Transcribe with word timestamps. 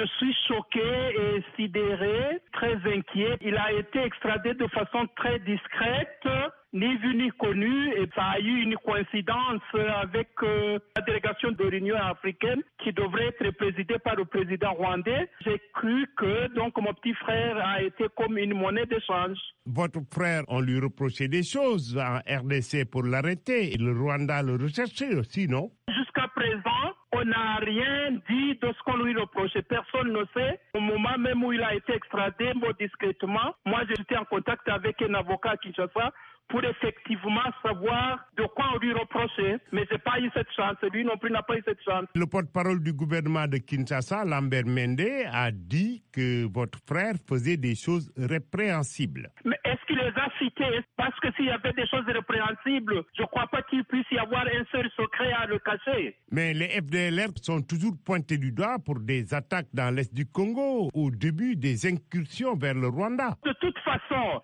Je 0.00 0.06
suis 0.16 0.34
choqué 0.48 0.80
et 0.80 1.44
sidéré, 1.56 2.40
très 2.54 2.74
inquiet. 2.90 3.36
Il 3.42 3.54
a 3.56 3.70
été 3.72 4.02
extradé 4.02 4.54
de 4.54 4.66
façon 4.68 5.06
très 5.16 5.38
discrète 5.40 6.26
ni 6.72 6.96
vu 6.98 7.14
ni 7.16 7.28
connu 7.32 7.92
et 7.96 8.08
ça 8.14 8.22
a 8.36 8.38
eu 8.38 8.62
une 8.62 8.76
coïncidence 8.76 9.60
avec 9.74 10.28
euh, 10.42 10.78
la 10.96 11.02
délégation 11.02 11.50
de 11.50 11.64
l'Union 11.64 11.96
africaine 11.96 12.62
qui 12.82 12.92
devrait 12.92 13.26
être 13.26 13.50
présidée 13.56 13.98
par 13.98 14.14
le 14.16 14.24
président 14.24 14.72
rwandais. 14.72 15.28
J'ai 15.44 15.60
cru 15.74 16.06
que 16.16 16.54
donc 16.54 16.80
mon 16.80 16.94
petit 16.94 17.14
frère 17.14 17.58
a 17.58 17.82
été 17.82 18.06
comme 18.16 18.38
une 18.38 18.54
monnaie 18.54 18.86
d'échange. 18.86 19.36
Votre 19.66 20.00
frère, 20.12 20.44
on 20.48 20.60
lui 20.60 20.78
reprochait 20.80 21.28
des 21.28 21.42
choses 21.42 21.98
en 21.98 22.18
RDC 22.18 22.88
pour 22.90 23.02
l'arrêter 23.02 23.74
et 23.74 23.76
le 23.76 23.92
Rwanda 23.92 24.42
le 24.42 24.54
recherchait 24.54 25.14
aussi, 25.14 25.48
non? 25.48 25.70
Jusqu'à 25.88 26.28
présent, 26.28 26.94
on 27.12 27.24
n'a 27.24 27.56
rien 27.56 28.12
dit 28.28 28.54
de 28.60 28.68
ce 28.68 28.82
qu'on 28.84 29.02
lui 29.02 29.14
reprochait. 29.18 29.62
Personne 29.62 30.12
ne 30.12 30.24
sait. 30.34 30.60
Au 30.74 30.80
moment 30.80 31.18
même 31.18 31.42
où 31.42 31.52
il 31.52 31.62
a 31.62 31.74
été 31.74 31.94
extradé, 31.94 32.52
discrètement, 32.78 33.54
moi 33.64 33.80
j'étais 33.88 34.16
en 34.16 34.24
contact 34.24 34.68
avec 34.68 35.00
un 35.02 35.14
avocat 35.14 35.50
à 35.50 35.56
Kinshasa 35.56 36.12
pour 36.50 36.62
effectivement 36.64 37.48
savoir 37.62 38.18
de 38.36 38.44
quoi 38.54 38.66
on 38.74 38.78
lui 38.78 38.92
reprochait. 38.92 39.58
Mais 39.72 39.86
j'ai 39.90 39.98
pas 39.98 40.18
eu 40.20 40.28
cette 40.34 40.50
chance. 40.54 40.76
Lui 40.92 41.04
non 41.04 41.16
plus 41.16 41.30
n'a 41.30 41.42
pas 41.42 41.56
eu 41.56 41.62
cette 41.64 41.82
chance. 41.82 42.06
Le 42.14 42.26
porte-parole 42.26 42.82
du 42.82 42.92
gouvernement 42.92 43.46
de 43.46 43.58
Kinshasa, 43.58 44.24
Lambert 44.24 44.66
Mende, 44.66 45.00
a 45.32 45.50
dit 45.52 46.02
que 46.12 46.46
votre 46.52 46.78
frère 46.86 47.14
faisait 47.28 47.56
des 47.56 47.74
choses 47.76 48.12
répréhensibles. 48.16 49.30
Mais 49.44 49.58
les 50.02 50.20
a 50.20 50.28
cités 50.38 50.84
Parce 50.96 51.18
que 51.20 51.32
s'il 51.32 51.46
y 51.46 51.50
avait 51.50 51.72
des 51.72 51.86
choses 51.86 52.06
répréhensibles, 52.06 53.02
je 53.16 53.22
ne 53.22 53.26
crois 53.26 53.46
pas 53.46 53.62
qu'il 53.62 53.84
puisse 53.84 54.06
y 54.10 54.18
avoir 54.18 54.46
un 54.46 54.64
seul 54.70 54.90
secret 54.96 55.32
à 55.32 55.46
le 55.46 55.58
cacher. 55.58 56.16
Mais 56.30 56.54
les 56.54 56.68
FDLR 56.68 57.30
sont 57.42 57.62
toujours 57.62 57.94
pointés 58.04 58.38
du 58.38 58.52
doigt 58.52 58.78
pour 58.84 59.00
des 59.00 59.34
attaques 59.34 59.68
dans 59.72 59.94
l'est 59.94 60.12
du 60.14 60.26
Congo, 60.26 60.90
au 60.94 61.10
début 61.10 61.56
des 61.56 61.86
incursions 61.86 62.56
vers 62.56 62.74
le 62.74 62.88
Rwanda. 62.88 63.36
De 63.44 63.52
toute 63.60 63.78
façon, 63.80 64.40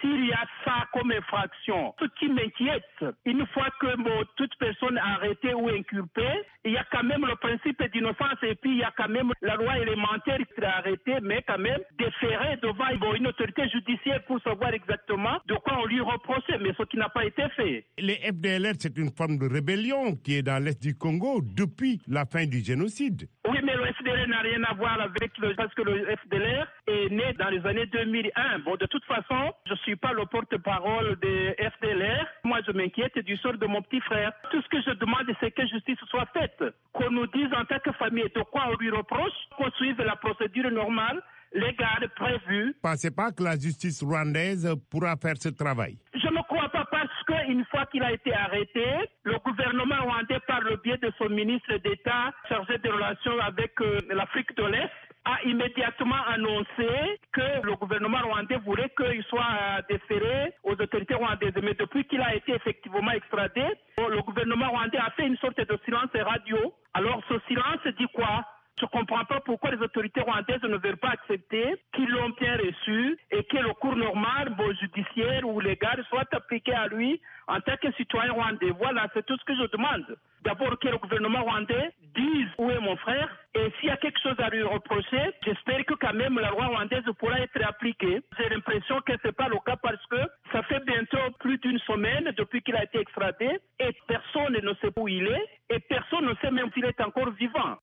s'il 0.00 0.26
y 0.26 0.32
a 0.32 0.44
ça 0.64 0.86
comme 0.92 1.10
infraction, 1.12 1.94
ce 2.00 2.06
qui 2.18 2.28
m'inquiète, 2.28 2.84
une 3.24 3.46
fois 3.48 3.68
que 3.80 3.96
bon, 3.96 4.24
toute 4.36 4.52
personne 4.58 4.98
arrêtée 4.98 5.54
ou 5.54 5.68
inculpée, 5.68 6.42
il 6.64 6.72
y 6.72 6.76
a 6.76 6.84
quand 6.92 7.04
même 7.04 7.24
le 7.26 7.36
principe 7.36 7.82
d'innocence 7.92 8.42
et 8.42 8.54
puis 8.56 8.72
il 8.72 8.78
y 8.78 8.84
a 8.84 8.92
quand 8.96 9.08
même 9.08 9.32
la 9.40 9.56
loi 9.56 9.78
élémentaire 9.78 10.38
qui 10.38 10.60
est 10.60 10.64
arrêtée, 10.64 11.18
mais 11.22 11.42
quand 11.46 11.58
même 11.58 11.80
déférée 11.98 12.58
devant 12.62 12.94
bon, 12.98 13.14
une 13.14 13.28
autorité 13.28 13.68
judiciaire 13.68 14.22
pour 14.26 14.40
savoir 14.42 14.74
exactement 14.74 14.99
de 15.08 15.54
quoi 15.56 15.78
on 15.82 15.86
lui 15.86 16.00
reprochait, 16.00 16.58
mais 16.60 16.70
ce 16.78 16.82
qui 16.84 16.96
n'a 16.96 17.08
pas 17.08 17.24
été 17.24 17.48
fait. 17.50 17.84
Les 17.98 18.16
FDLR, 18.16 18.74
c'est 18.78 18.96
une 18.98 19.10
forme 19.10 19.38
de 19.38 19.48
rébellion 19.48 20.16
qui 20.16 20.36
est 20.36 20.42
dans 20.42 20.62
l'Est 20.62 20.80
du 20.80 20.96
Congo 20.96 21.40
depuis 21.42 22.00
la 22.08 22.24
fin 22.24 22.46
du 22.46 22.60
génocide. 22.60 23.28
Oui, 23.48 23.58
mais 23.64 23.74
le 23.74 23.86
FDLR 23.86 24.28
n'a 24.28 24.40
rien 24.40 24.62
à 24.64 24.74
voir 24.74 25.00
avec 25.00 25.36
le... 25.38 25.54
parce 25.54 25.74
que 25.74 25.82
le 25.82 26.06
FDLR 26.24 26.66
est 26.86 27.10
né 27.10 27.32
dans 27.38 27.48
les 27.48 27.64
années 27.66 27.86
2001. 27.86 28.60
Bon, 28.60 28.76
de 28.76 28.86
toute 28.86 29.04
façon, 29.04 29.52
je 29.66 29.72
ne 29.72 29.78
suis 29.78 29.96
pas 29.96 30.12
le 30.12 30.26
porte-parole 30.26 31.18
des 31.20 31.56
FDLR. 31.58 32.26
Moi, 32.44 32.60
je 32.66 32.72
m'inquiète 32.72 33.18
du 33.18 33.36
sort 33.38 33.58
de 33.58 33.66
mon 33.66 33.82
petit 33.82 34.00
frère. 34.00 34.32
Tout 34.50 34.62
ce 34.62 34.68
que 34.68 34.82
je 34.82 34.92
demande, 34.98 35.26
c'est 35.40 35.50
que 35.50 35.66
justice 35.66 35.98
soit 36.08 36.28
faite. 36.32 36.62
Qu'on 36.92 37.10
nous 37.10 37.26
dise 37.28 37.52
en 37.56 37.64
tant 37.64 37.78
que 37.80 37.92
famille 37.92 38.30
de 38.34 38.42
quoi 38.42 38.66
on 38.68 38.76
lui 38.76 38.90
reproche, 38.90 39.32
qu'on 39.56 39.70
suive 39.72 40.00
la 40.00 40.16
procédure 40.16 40.70
normale 40.70 41.20
légale 41.52 42.08
prévue. 42.16 42.74
Pensez 42.82 43.10
pas 43.10 43.32
que 43.32 43.42
la 43.42 43.58
justice 43.58 44.02
rwandaise 44.02 44.68
pourra 44.90 45.16
faire 45.16 45.36
ce 45.36 45.48
travail 45.48 45.96
Je 46.14 46.28
ne 46.28 46.42
crois 46.42 46.68
pas 46.68 46.84
parce 46.90 47.22
qu'une 47.26 47.64
fois 47.66 47.86
qu'il 47.86 48.02
a 48.02 48.12
été 48.12 48.32
arrêté, 48.32 48.84
le 49.24 49.38
gouvernement 49.38 50.02
rwandais, 50.02 50.40
par 50.46 50.60
le 50.60 50.76
biais 50.76 50.98
de 50.98 51.12
son 51.18 51.28
ministre 51.28 51.76
d'État 51.78 52.32
chargé 52.48 52.78
des 52.78 52.90
relations 52.90 53.38
avec 53.40 53.72
euh, 53.80 53.98
l'Afrique 54.10 54.56
de 54.56 54.64
l'Est, 54.64 54.90
a 55.24 55.42
immédiatement 55.44 56.22
annoncé 56.28 56.88
que 57.32 57.62
le 57.62 57.74
gouvernement 57.76 58.20
rwandais 58.22 58.56
voulait 58.64 58.90
qu'il 58.96 59.22
soit 59.24 59.44
euh, 59.44 59.82
déféré 59.88 60.52
aux 60.64 60.72
autorités 60.72 61.14
rwandaises. 61.14 61.52
Mais 61.62 61.74
depuis 61.74 62.04
qu'il 62.04 62.20
a 62.22 62.34
été 62.34 62.54
effectivement 62.54 63.10
extradé, 63.10 63.62
le 63.98 64.22
gouvernement 64.22 64.70
rwandais 64.70 64.98
a 64.98 65.10
fait 65.10 65.26
une 65.26 65.36
sorte 65.36 65.58
de 65.58 65.78
silence 65.84 66.10
radio. 66.14 66.74
Alors 66.94 67.20
ce 67.28 67.34
silence 67.48 67.84
dit 67.98 68.08
quoi? 68.14 68.44
Je 68.80 68.86
ne 68.86 68.90
comprends 68.90 69.24
pas 69.26 69.40
pourquoi 69.40 69.70
les 69.70 69.82
autorités 69.82 70.22
rwandaises 70.22 70.62
ne 70.62 70.78
veulent 70.78 70.96
pas 70.96 71.10
accepter 71.10 71.76
qu'ils 71.94 72.08
l'ont 72.08 72.30
bien 72.30 72.56
reçu 72.56 73.18
et 73.30 73.44
que 73.44 73.58
le 73.58 73.74
cours 73.74 73.96
normal, 73.96 74.54
bon, 74.56 74.72
judiciaire 74.80 75.46
ou 75.46 75.60
légal, 75.60 76.02
soit 76.08 76.26
appliqué 76.32 76.72
à 76.72 76.88
lui 76.88 77.20
en 77.46 77.60
tant 77.60 77.76
que 77.76 77.92
citoyen 77.92 78.32
rwandais. 78.32 78.70
Voilà, 78.78 79.06
c'est 79.12 79.26
tout 79.26 79.36
ce 79.36 79.44
que 79.44 79.54
je 79.54 79.70
demande. 79.70 80.06
D'abord 80.42 80.78
que 80.78 80.88
le 80.88 80.96
gouvernement 80.96 81.42
rwandais 81.42 81.90
dise 82.14 82.48
où 82.56 82.70
est 82.70 82.80
mon 82.80 82.96
frère 82.96 83.28
et 83.54 83.72
s'il 83.78 83.88
y 83.88 83.92
a 83.92 83.96
quelque 83.96 84.20
chose 84.20 84.38
à 84.38 84.48
lui 84.48 84.62
reprocher, 84.62 85.32
j'espère 85.44 85.84
que 85.84 85.94
quand 85.94 86.14
même 86.14 86.38
la 86.38 86.50
loi 86.50 86.66
rwandaise 86.66 87.04
pourra 87.18 87.40
être 87.40 87.60
appliquée. 87.66 88.20
J'ai 88.38 88.48
l'impression 88.48 89.00
que 89.00 89.12
ce 89.20 89.26
n'est 89.26 89.32
pas 89.32 89.48
le 89.48 89.58
cas 89.66 89.76
parce 89.76 90.04
que 90.06 90.20
ça 90.52 90.62
fait 90.62 90.84
bientôt 90.86 91.18
plus 91.40 91.58
d'une 91.58 91.78
semaine 91.80 92.32
depuis 92.36 92.62
qu'il 92.62 92.76
a 92.76 92.84
été 92.84 93.00
extradé 93.00 93.58
et 93.80 93.92
personne 94.06 94.52
ne 94.52 94.74
sait 94.74 94.92
où 94.96 95.08
il 95.08 95.26
est 95.26 95.46
et 95.70 95.80
personne 95.80 96.26
ne 96.26 96.34
sait 96.36 96.52
même 96.52 96.70
s'il 96.72 96.84
est 96.84 97.00
encore 97.00 97.30
vivant. 97.30 97.76